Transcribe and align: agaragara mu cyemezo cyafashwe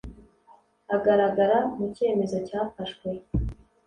agaragara 0.95 1.57
mu 1.75 1.85
cyemezo 1.95 2.37
cyafashwe 2.47 3.07